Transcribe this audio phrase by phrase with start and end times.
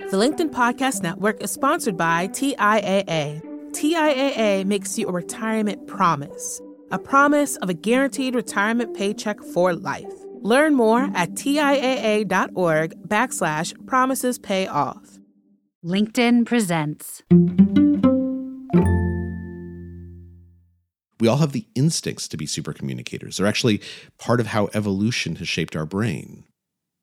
[0.00, 3.40] The LinkedIn Podcast Network is sponsored by TIAA.
[3.70, 10.12] TIAA makes you a retirement promise, a promise of a guaranteed retirement paycheck for life.
[10.42, 15.18] Learn more at TIAA.org backslash promises pay off.
[15.84, 17.22] LinkedIn presents.
[21.20, 23.36] We all have the instincts to be super communicators.
[23.36, 23.80] They're actually
[24.18, 26.44] part of how evolution has shaped our brain.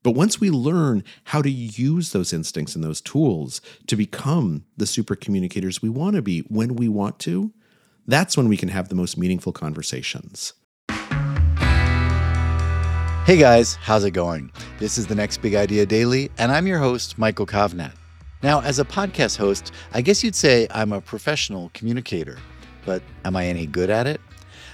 [0.03, 4.87] But once we learn how to use those instincts and those tools to become the
[4.87, 7.53] super communicators we want to be when we want to,
[8.07, 10.53] that's when we can have the most meaningful conversations.
[13.27, 14.51] Hey guys, how's it going?
[14.79, 17.93] This is the Next Big Idea Daily, and I'm your host, Michael Kovnat.
[18.41, 22.39] Now, as a podcast host, I guess you'd say I'm a professional communicator,
[22.87, 24.19] but am I any good at it?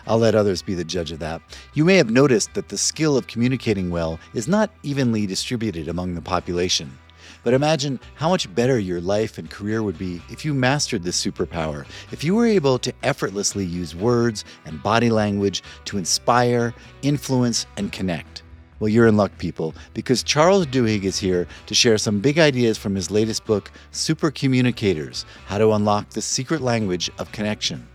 [0.08, 1.42] I'll let others be the judge of that.
[1.74, 6.16] You may have noticed that the skill of communicating well is not evenly distributed among
[6.16, 6.98] the population.
[7.44, 11.24] But imagine how much better your life and career would be if you mastered this
[11.24, 17.66] superpower, if you were able to effortlessly use words and body language to inspire, influence,
[17.76, 18.44] and connect.
[18.80, 22.78] Well, you're in luck, people, because Charles Duhigg is here to share some big ideas
[22.78, 27.88] from his latest book, Super Communicators How to Unlock the Secret Language of Connection.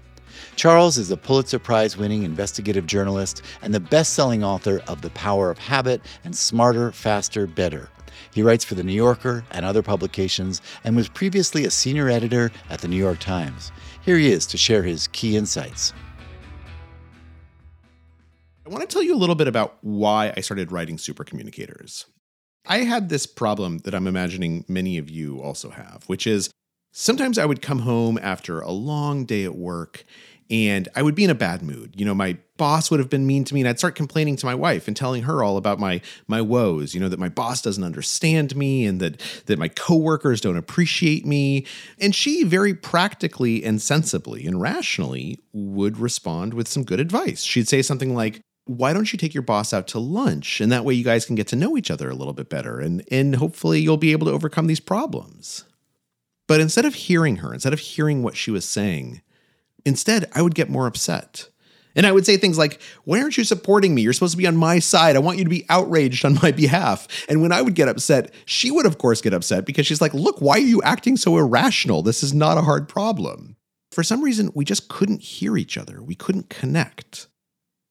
[0.57, 5.11] Charles is a Pulitzer Prize winning investigative journalist and the best selling author of The
[5.11, 7.89] Power of Habit and Smarter, Faster, Better.
[8.33, 12.51] He writes for The New Yorker and other publications and was previously a senior editor
[12.71, 13.73] at The New York Times.
[14.05, 15.93] Here he is to share his key insights.
[18.65, 22.07] I want to tell you a little bit about why I started writing Super Communicators.
[22.65, 26.49] I had this problem that I'm imagining many of you also have, which is
[26.93, 30.05] sometimes I would come home after a long day at work
[30.51, 31.95] and I would be in a bad mood.
[31.97, 34.47] You know, my boss would have been mean to me and I'd start complaining to
[34.47, 37.63] my wife and telling her all about my my woes, you know, that my boss
[37.63, 41.67] doesn't understand me and that that my coworkers don't appreciate me.
[41.99, 47.43] And she very practically and sensibly and rationally would respond with some good advice.
[47.43, 50.85] She'd say something like, why don't you take your boss out to lunch and that
[50.85, 53.37] way you guys can get to know each other a little bit better and and
[53.37, 55.65] hopefully you'll be able to overcome these problems.
[56.47, 59.23] But instead of hearing her, instead of hearing what she was saying,
[59.85, 61.49] Instead, I would get more upset.
[61.95, 64.03] And I would say things like, Why aren't you supporting me?
[64.03, 65.17] You're supposed to be on my side.
[65.17, 67.07] I want you to be outraged on my behalf.
[67.29, 70.15] And when I would get upset, she would, of course, get upset because she's like,
[70.15, 72.03] Look, why are you acting so irrational?
[72.03, 73.57] This is not a hard problem.
[73.91, 77.29] For some reason, we just couldn't hear each other, we couldn't connect.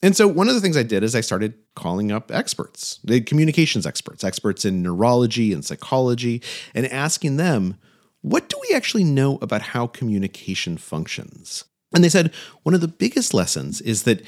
[0.04, 3.22] And so, one of the things I did is I started calling up experts, the
[3.22, 6.42] communications experts, experts in neurology and psychology,
[6.74, 7.78] and asking them,
[8.22, 11.66] What do we actually know about how communication functions?
[11.94, 14.22] And they said one of the biggest lessons is that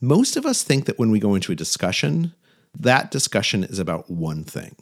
[0.00, 2.32] most of us think that when we go into a discussion,
[2.78, 4.74] that discussion is about one thing.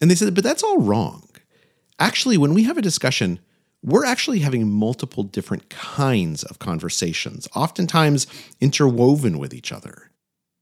[0.00, 1.28] And they said, but that's all wrong.
[1.98, 3.40] Actually, when we have a discussion,
[3.82, 8.26] we're actually having multiple different kinds of conversations, oftentimes
[8.60, 10.10] interwoven with each other.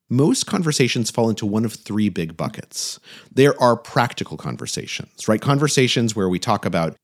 [0.09, 2.99] Most conversations fall into one of three big buckets.
[3.31, 5.41] There are practical conversations, right?
[5.41, 6.97] Conversations where we talk about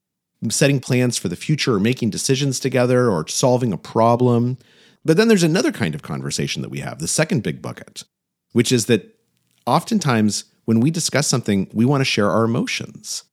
[0.50, 4.58] setting plans for the future or making decisions together or solving a problem.
[5.04, 8.04] But then there's another kind of conversation that we have, the second big bucket,
[8.52, 9.18] which is that
[9.66, 13.24] oftentimes when we discuss something, we want to share our emotions.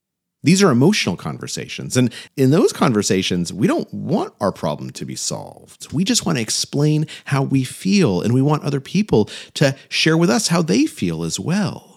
[0.43, 1.95] These are emotional conversations.
[1.95, 5.93] And in those conversations, we don't want our problem to be solved.
[5.93, 10.17] We just want to explain how we feel, and we want other people to share
[10.17, 11.90] with us how they feel as well.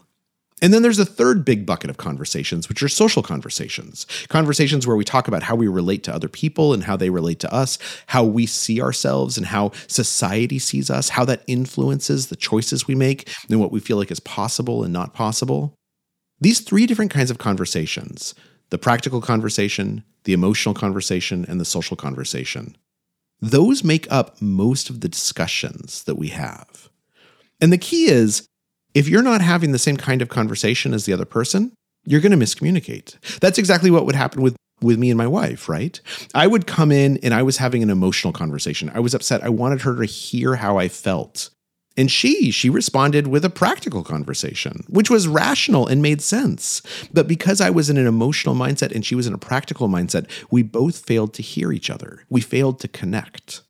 [0.62, 4.06] And then there's a third big bucket of conversations, which are social conversations.
[4.28, 7.40] Conversations where we talk about how we relate to other people and how they relate
[7.40, 7.76] to us,
[8.06, 12.94] how we see ourselves and how society sees us, how that influences the choices we
[12.94, 15.74] make and what we feel like is possible and not possible.
[16.40, 18.34] These three different kinds of conversations
[18.70, 22.76] the practical conversation, the emotional conversation, and the social conversation
[23.40, 26.88] those make up most of the discussions that we have.
[27.60, 28.46] And the key is
[28.94, 31.72] if you're not having the same kind of conversation as the other person,
[32.06, 33.38] you're going to miscommunicate.
[33.40, 35.98] That's exactly what would happen with with me and my wife, right?
[36.34, 38.90] I would come in and I was having an emotional conversation.
[38.92, 39.42] I was upset.
[39.42, 41.48] I wanted her to hear how I felt.
[41.96, 46.82] And she, she responded with a practical conversation, which was rational and made sense.
[47.12, 50.28] But because I was in an emotional mindset and she was in a practical mindset,
[50.50, 52.24] we both failed to hear each other.
[52.28, 53.62] We failed to connect.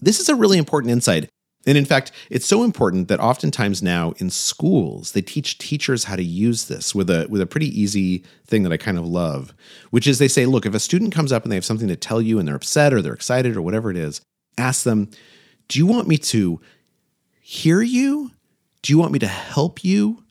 [0.00, 1.28] This is a really important insight
[1.66, 6.16] and in fact, it's so important that oftentimes now in schools they teach teachers how
[6.16, 9.52] to use this with a with a pretty easy thing that I kind of love,
[9.90, 11.96] which is they say, look, if a student comes up and they have something to
[11.96, 14.20] tell you and they're upset or they're excited or whatever it is,
[14.56, 15.10] ask them,
[15.68, 16.60] "Do you want me to
[17.40, 18.30] hear you?
[18.82, 20.24] Do you want me to help you?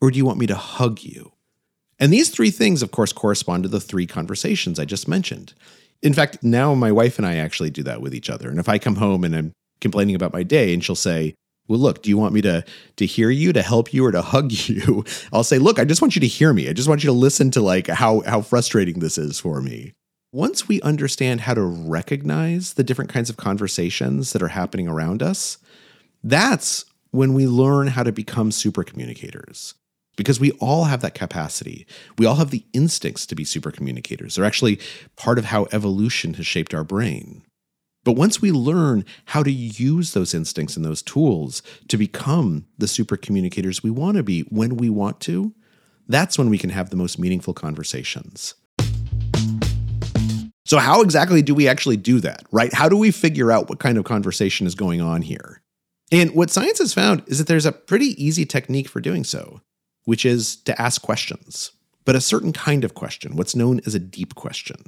[0.00, 1.32] Or do you want me to hug you?"
[1.98, 5.52] And these three things, of course, correspond to the three conversations I just mentioned.
[6.02, 8.48] In fact, now my wife and I actually do that with each other.
[8.48, 11.34] And if I come home and I'm complaining about my day and she'll say,
[11.70, 12.64] well, look, do you want me to
[12.96, 15.04] to hear you, to help you, or to hug you?
[15.32, 16.68] I'll say, look, I just want you to hear me.
[16.68, 19.92] I just want you to listen to like how how frustrating this is for me.
[20.32, 25.22] Once we understand how to recognize the different kinds of conversations that are happening around
[25.22, 25.58] us,
[26.22, 29.74] that's when we learn how to become super communicators.
[30.16, 31.86] Because we all have that capacity.
[32.18, 34.34] We all have the instincts to be super communicators.
[34.34, 34.80] They're actually
[35.16, 37.42] part of how evolution has shaped our brain.
[38.02, 42.88] But once we learn how to use those instincts and those tools to become the
[42.88, 45.54] super communicators we want to be when we want to,
[46.08, 48.54] that's when we can have the most meaningful conversations.
[50.64, 52.72] So, how exactly do we actually do that, right?
[52.72, 55.60] How do we figure out what kind of conversation is going on here?
[56.12, 59.60] And what science has found is that there's a pretty easy technique for doing so,
[60.04, 61.72] which is to ask questions,
[62.04, 64.84] but a certain kind of question, what's known as a deep question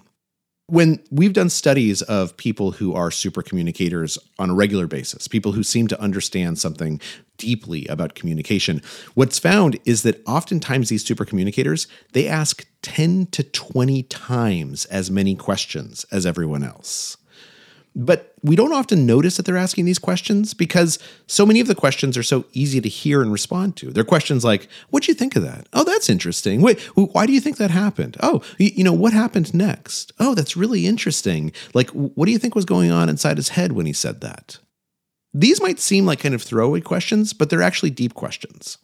[0.67, 5.53] when we've done studies of people who are super communicators on a regular basis, people
[5.53, 7.01] who seem to understand something
[7.37, 8.81] deeply about communication,
[9.15, 15.11] what's found is that oftentimes these super communicators, they ask 10 to 20 times as
[15.11, 17.17] many questions as everyone else.
[17.95, 21.75] But we don't often notice that they're asking these questions because so many of the
[21.75, 23.91] questions are so easy to hear and respond to.
[23.91, 25.69] They're questions like, What'd you think of that?
[25.73, 26.63] Oh, that's interesting.
[26.63, 28.17] Wait, why do you think that happened?
[28.21, 30.13] Oh, you know, what happened next?
[30.19, 31.53] Oh, that's really interesting.
[31.75, 34.59] Like, what do you think was going on inside his head when he said that?
[35.35, 38.79] These might seem like kind of throwaway questions, but they're actually deep questions.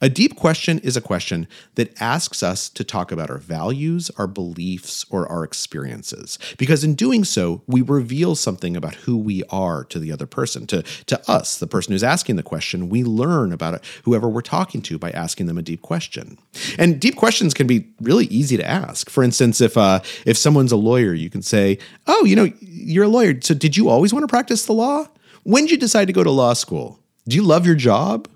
[0.00, 4.28] A deep question is a question that asks us to talk about our values, our
[4.28, 6.38] beliefs, or our experiences.
[6.56, 10.68] Because in doing so, we reveal something about who we are to the other person.
[10.68, 14.40] To, to us, the person who's asking the question, we learn about it, whoever we're
[14.40, 16.38] talking to by asking them a deep question.
[16.78, 19.10] And deep questions can be really easy to ask.
[19.10, 23.04] For instance, if uh, if someone's a lawyer, you can say, "Oh, you know, you're
[23.04, 23.40] a lawyer.
[23.40, 25.08] So did you always want to practice the law?
[25.42, 27.00] When did you decide to go to law school?
[27.26, 28.28] Do you love your job?"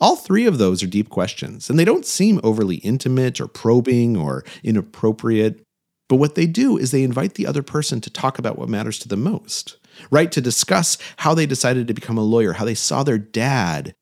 [0.00, 4.16] All three of those are deep questions, and they don't seem overly intimate or probing
[4.16, 5.62] or inappropriate.
[6.08, 8.98] But what they do is they invite the other person to talk about what matters
[9.00, 9.76] to them most,
[10.10, 10.30] right?
[10.32, 13.94] To discuss how they decided to become a lawyer, how they saw their dad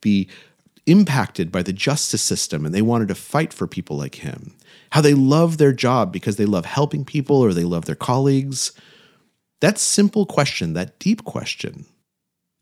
[0.00, 0.28] be
[0.86, 4.56] impacted by the justice system and they wanted to fight for people like him,
[4.92, 8.72] how they love their job because they love helping people or they love their colleagues.
[9.60, 11.84] That simple question, that deep question,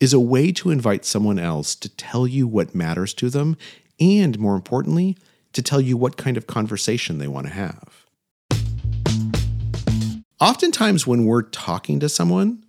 [0.01, 3.57] is a way to invite someone else to tell you what matters to them,
[3.99, 5.17] and more importantly,
[5.53, 8.05] to tell you what kind of conversation they want to have.
[10.41, 12.65] Oftentimes, when we're talking to someone,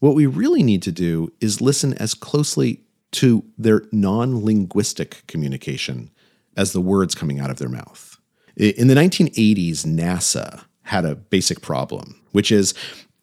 [0.00, 2.82] what we really need to do is listen as closely
[3.12, 6.10] to their non linguistic communication
[6.56, 8.18] as the words coming out of their mouth.
[8.56, 12.74] In the 1980s, NASA had a basic problem, which is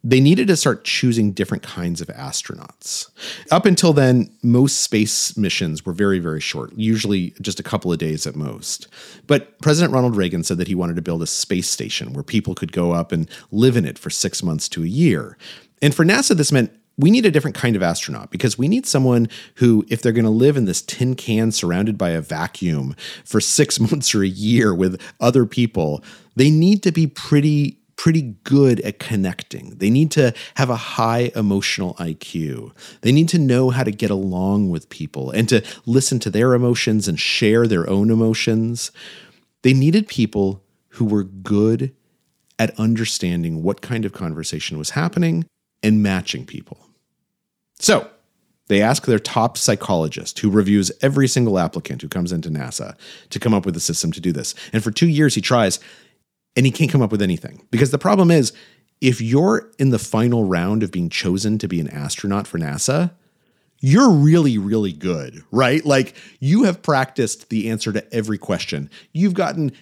[0.04, 3.10] they needed to start choosing different kinds of astronauts.
[3.52, 8.00] Up until then, most space missions were very, very short, usually just a couple of
[8.00, 8.88] days at most.
[9.28, 12.54] But President Ronald Reagan said that he wanted to build a space station where people
[12.54, 15.38] could go up and live in it for six months to a year.
[15.82, 18.86] And for NASA, this meant we need a different kind of astronaut because we need
[18.86, 22.96] someone who, if they're going to live in this tin can surrounded by a vacuum
[23.26, 26.04] for six months or a year with other people,
[26.36, 29.70] they need to be pretty pretty good at connecting.
[29.78, 32.76] They need to have a high emotional IQ.
[33.00, 36.54] They need to know how to get along with people and to listen to their
[36.54, 38.92] emotions and share their own emotions.
[39.62, 41.96] They needed people who were good
[42.60, 45.46] at understanding what kind of conversation was happening
[45.82, 46.86] and matching people.
[47.80, 48.10] So,
[48.68, 52.96] they ask their top psychologist, who reviews every single applicant who comes into NASA,
[53.30, 54.56] to come up with a system to do this.
[54.72, 55.80] And for two years, he tries
[56.56, 57.66] and he can't come up with anything.
[57.72, 58.54] Because the problem is,
[59.02, 63.12] if you're in the final round of being chosen to be an astronaut for NASA,
[63.80, 65.86] you're really, really good, right?
[65.86, 68.90] Like you have practiced the answer to every question.
[69.12, 69.74] You've gotten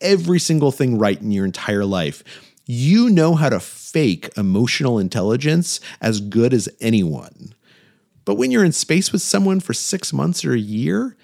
[0.00, 2.22] every single thing right in your entire life.
[2.66, 7.54] You know how to fake emotional intelligence as good as anyone.
[8.24, 11.16] But when you're in space with someone for six months or a year,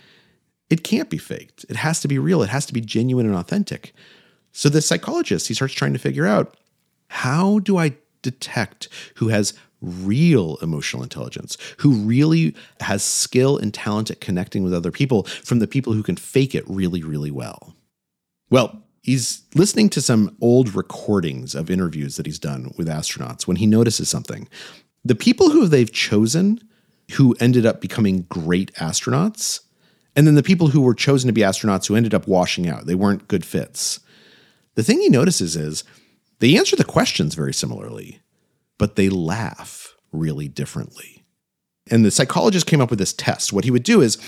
[0.68, 1.64] it can't be faked.
[1.68, 2.42] It has to be real.
[2.42, 3.94] It has to be genuine and authentic.
[4.58, 6.56] So the psychologist, he starts trying to figure out
[7.10, 14.10] how do I detect who has real emotional intelligence, who really has skill and talent
[14.10, 17.76] at connecting with other people from the people who can fake it really, really well.
[18.50, 23.58] Well, he's listening to some old recordings of interviews that he's done with astronauts when
[23.58, 24.48] he notices something.
[25.04, 26.60] The people who they've chosen
[27.12, 29.60] who ended up becoming great astronauts
[30.18, 32.86] And then the people who were chosen to be astronauts who ended up washing out,
[32.86, 34.00] they weren't good fits.
[34.78, 35.82] The thing he notices is
[36.38, 38.20] they answer the questions very similarly,
[38.78, 41.24] but they laugh really differently.
[41.90, 43.52] And the psychologist came up with this test.
[43.52, 44.18] What he would do is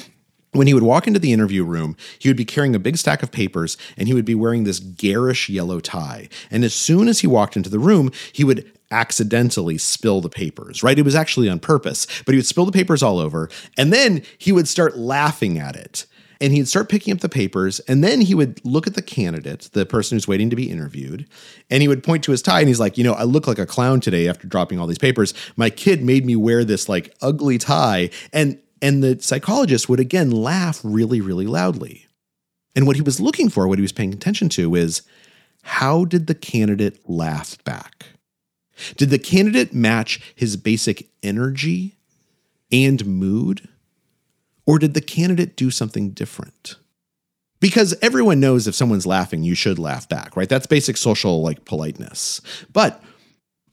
[0.50, 3.23] when he would walk into the interview room, he would be carrying a big stack
[3.23, 6.28] of papers and he would be wearing this garish yellow tie.
[6.50, 10.83] And as soon as he walked into the room, he would accidentally spill the papers,
[10.83, 10.99] right?
[10.99, 14.23] It was actually on purpose, but he would spill the papers all over and then
[14.37, 16.07] he would start laughing at it.
[16.40, 19.68] And he'd start picking up the papers, and then he would look at the candidate,
[19.73, 21.28] the person who's waiting to be interviewed,
[21.68, 23.59] and he would point to his tie and he's like, You know, I look like
[23.59, 25.35] a clown today after dropping all these papers.
[25.56, 28.11] My kid made me wear this like ugly tie.
[28.32, 32.06] And and the psychologist would again laugh really, really loudly.
[32.75, 35.02] And what he was looking for, what he was paying attention to, is
[35.62, 38.06] how did the candidate laugh back?
[38.97, 41.97] Did the candidate match his basic energy
[42.73, 43.68] and mood?
[44.66, 46.76] Or did the candidate do something different?
[47.60, 50.48] Because everyone knows if someone's laughing, you should laugh back, right?
[50.48, 52.40] That's basic social like politeness.
[52.72, 53.02] But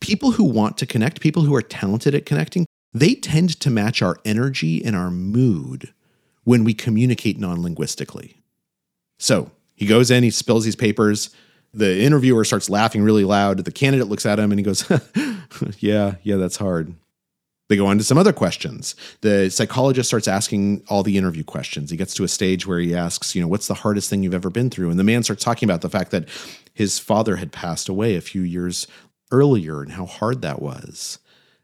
[0.02, 4.02] people who want to connect, people who are talented at connecting, they tend to match
[4.02, 5.94] our energy and our mood
[6.44, 8.42] when we communicate non linguistically.
[9.20, 11.30] So he goes in, he spills these papers.
[11.74, 13.64] The interviewer starts laughing really loud.
[13.64, 14.90] The candidate looks at him and he goes,
[15.80, 16.96] Yeah, yeah, that's hard.
[17.70, 18.96] They go on to some other questions.
[19.22, 21.92] The psychologist starts asking all the interview questions.
[21.92, 24.34] He gets to a stage where he asks, you know, what's the hardest thing you've
[24.34, 24.90] ever been through?
[24.90, 26.30] And the man starts talking about the fact that
[26.74, 28.88] his father had passed away a few years
[29.32, 31.20] earlier and how hard that was.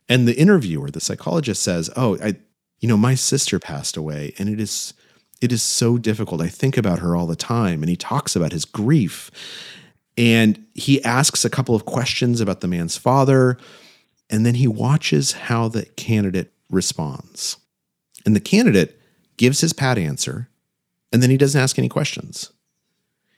[0.10, 2.36] And the interviewer, the psychologist says, "Oh, I
[2.80, 4.94] you know, my sister passed away and it is
[5.40, 6.42] it is so difficult.
[6.42, 9.32] I think about her all the time." And he talks about his grief.
[10.18, 13.58] And he asks a couple of questions about the man's father,
[14.34, 17.58] and then he watches how the candidate responds.
[18.26, 19.00] And the candidate
[19.38, 20.50] gives his pat answer,
[21.12, 22.52] and then he doesn't ask any questions.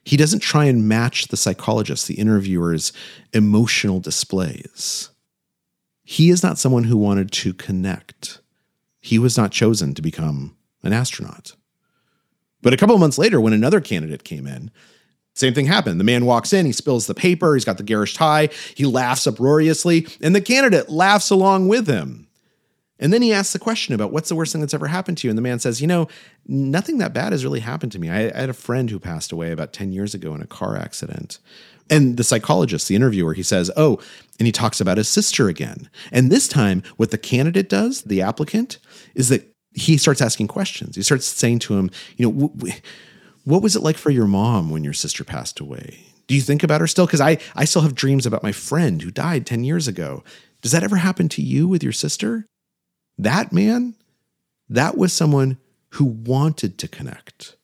[0.06, 2.94] He doesn't try and match the psychologist, the interviewer's
[3.34, 5.10] emotional displays.
[6.06, 8.40] He is not someone who wanted to connect.
[9.02, 11.58] He was not chosen to become an astronaut.
[12.62, 14.72] But a couple months later, when another candidate came in,
[15.36, 16.00] same thing happened.
[16.00, 19.28] The man walks in, he spills the paper, he's got the garish tie, he laughs
[19.28, 22.26] uproariously, and the candidate laughs along with him.
[22.98, 25.28] And then he asks the question about what's the worst thing that's ever happened to
[25.28, 25.32] you?
[25.32, 26.08] And the man says, You know,
[26.48, 28.10] nothing that bad has really happened to me.
[28.10, 30.78] I, I had a friend who passed away about 10 years ago in a car
[30.78, 31.40] accident.
[31.90, 34.00] And the psychologist, the interviewer, he says, Oh,
[34.40, 35.90] and he talks about his sister again.
[36.12, 38.78] And this time, what the candidate does, the applicant,
[39.14, 40.96] is that he starts asking questions.
[40.96, 42.72] He starts saying to him, You know,
[43.46, 46.06] what was it like for your mom when your sister passed away?
[46.28, 47.06] Do you think about her still?
[47.06, 50.24] Because I, I still have dreams about my friend who died 10 years ago.
[50.62, 52.48] Does that ever happen to you with your sister?
[53.18, 53.96] That man,
[54.68, 55.60] that was someone
[55.92, 57.56] who wanted to connect.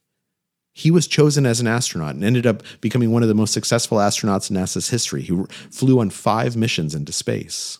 [0.74, 3.98] He was chosen as an astronaut and ended up becoming one of the most successful
[3.98, 5.24] astronauts in NASA's history.
[5.24, 5.36] He
[5.72, 7.80] flew on five missions into space.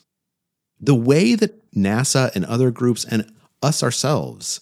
[0.80, 3.32] The way that NASA and other groups and
[3.62, 4.60] us ourselves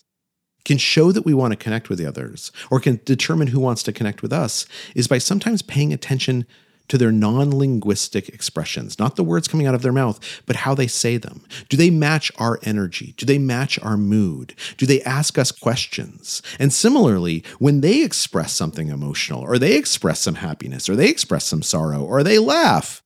[0.65, 3.83] can show that we want to connect with the others or can determine who wants
[3.85, 6.47] to connect with us is by sometimes paying attention
[6.91, 10.75] to their non linguistic expressions, not the words coming out of their mouth, but how
[10.75, 11.47] they say them.
[11.69, 13.15] Do they match our energy?
[13.17, 14.55] Do they match our mood?
[14.77, 16.43] Do they ask us questions?
[16.59, 21.45] And similarly, when they express something emotional, or they express some happiness, or they express
[21.45, 23.03] some sorrow, or they laugh,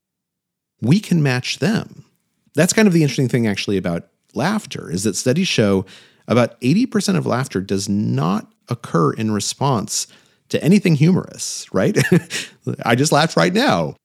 [0.81, 2.07] we can match them.
[2.55, 5.85] That's kind of the interesting thing, actually, about laughter, is that studies show
[6.27, 10.07] about 80% of laughter does not occur in response
[10.49, 11.99] to anything humorous, right?
[12.85, 13.97] I just laughed right now.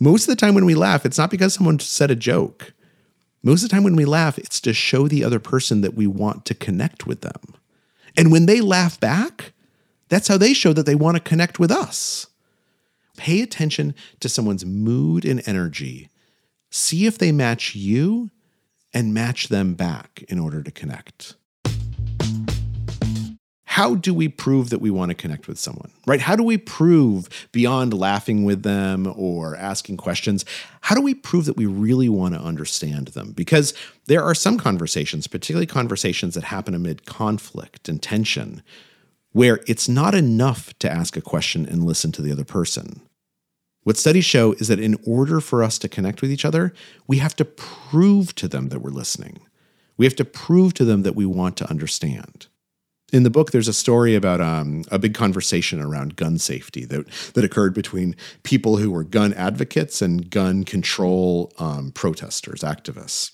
[0.00, 2.72] Most of the time when we laugh, it's not because someone said a joke.
[3.42, 6.06] Most of the time when we laugh, it's to show the other person that we
[6.06, 7.54] want to connect with them.
[8.16, 9.52] And when they laugh back,
[10.08, 12.26] that's how they show that they want to connect with us.
[13.16, 16.08] Pay attention to someone's mood and energy.
[16.70, 18.30] See if they match you
[18.94, 21.34] and match them back in order to connect
[23.72, 26.20] how do we prove that we want to connect with someone, right?
[26.20, 30.44] How do we prove beyond laughing with them or asking questions?
[30.82, 33.32] How do we prove that we really want to understand them?
[33.32, 33.72] Because
[34.08, 38.62] there are some conversations, particularly conversations that happen amid conflict and tension,
[39.30, 43.00] where it's not enough to ask a question and listen to the other person.
[43.84, 46.74] What studies show is that in order for us to connect with each other,
[47.06, 49.40] we have to prove to them that we're listening.
[49.96, 52.48] We have to prove to them that we want to understand
[53.12, 57.06] in the book, there's a story about um, a big conversation around gun safety that
[57.34, 63.32] that occurred between people who were gun advocates and gun control um, protesters, activists.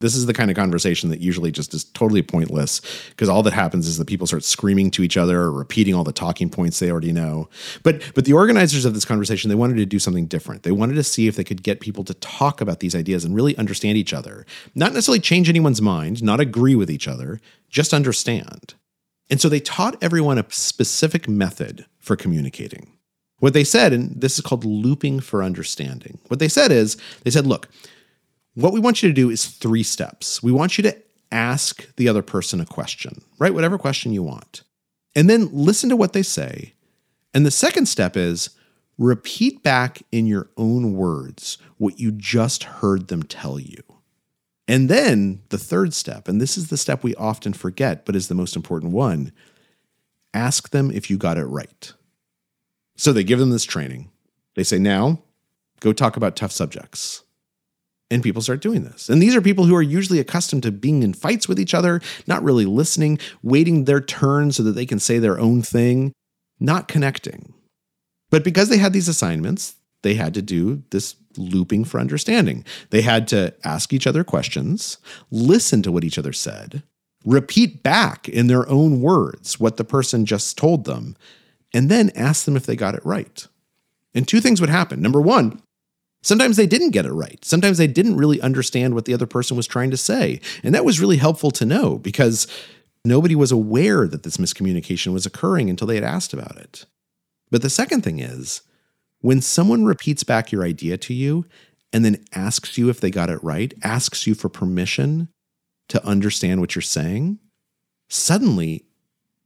[0.00, 3.52] This is the kind of conversation that usually just is totally pointless because all that
[3.52, 6.78] happens is that people start screaming to each other or repeating all the talking points
[6.78, 7.50] they already know.
[7.82, 10.62] But but the organizers of this conversation they wanted to do something different.
[10.62, 13.34] They wanted to see if they could get people to talk about these ideas and
[13.34, 14.46] really understand each other.
[14.74, 18.74] Not necessarily change anyone's mind, not agree with each other, just understand.
[19.30, 22.96] And so they taught everyone a specific method for communicating.
[23.38, 26.18] What they said, and this is called looping for understanding.
[26.28, 27.68] What they said is, they said, look,
[28.54, 30.42] what we want you to do is three steps.
[30.42, 30.96] We want you to
[31.32, 33.54] ask the other person a question, right?
[33.54, 34.62] Whatever question you want.
[35.14, 36.74] And then listen to what they say.
[37.32, 38.50] And the second step is
[38.98, 43.82] repeat back in your own words what you just heard them tell you.
[44.70, 48.28] And then the third step, and this is the step we often forget, but is
[48.28, 49.32] the most important one
[50.32, 51.92] ask them if you got it right.
[52.96, 54.12] So they give them this training.
[54.54, 55.22] They say, now
[55.80, 57.24] go talk about tough subjects.
[58.12, 59.08] And people start doing this.
[59.08, 62.00] And these are people who are usually accustomed to being in fights with each other,
[62.28, 66.12] not really listening, waiting their turn so that they can say their own thing,
[66.60, 67.54] not connecting.
[68.30, 72.64] But because they had these assignments, they had to do this looping for understanding.
[72.90, 74.98] They had to ask each other questions,
[75.30, 76.82] listen to what each other said,
[77.24, 81.16] repeat back in their own words what the person just told them,
[81.72, 83.46] and then ask them if they got it right.
[84.14, 85.00] And two things would happen.
[85.00, 85.62] Number one,
[86.22, 87.42] Sometimes they didn't get it right.
[87.44, 90.40] Sometimes they didn't really understand what the other person was trying to say.
[90.62, 92.46] And that was really helpful to know because
[93.04, 96.84] nobody was aware that this miscommunication was occurring until they had asked about it.
[97.50, 98.62] But the second thing is
[99.20, 101.46] when someone repeats back your idea to you
[101.92, 105.28] and then asks you if they got it right, asks you for permission
[105.88, 107.38] to understand what you're saying,
[108.08, 108.84] suddenly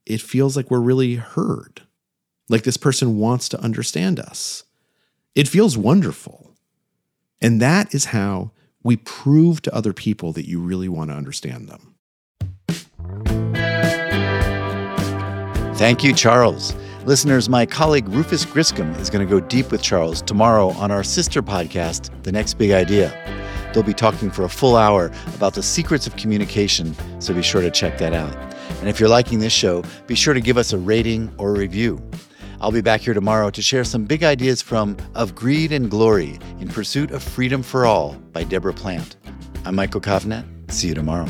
[0.06, 1.82] it feels like we're really heard.
[2.48, 4.64] Like this person wants to understand us.
[5.34, 6.54] It feels wonderful.
[7.40, 8.52] And that is how
[8.82, 11.94] we prove to other people that you really want to understand them.
[15.76, 16.74] Thank you, Charles.
[17.06, 21.04] Listeners, my colleague Rufus Griscom is going to go deep with Charles tomorrow on our
[21.04, 23.12] sister podcast, The Next Big Idea.
[23.74, 27.60] They'll be talking for a full hour about the secrets of communication, so be sure
[27.60, 28.34] to check that out.
[28.80, 31.58] And if you're liking this show, be sure to give us a rating or a
[31.58, 32.02] review.
[32.58, 36.38] I'll be back here tomorrow to share some big ideas from Of Greed and Glory
[36.58, 39.16] in Pursuit of Freedom for All by Deborah Plant.
[39.66, 40.46] I'm Michael Kovnat.
[40.72, 41.28] See you tomorrow.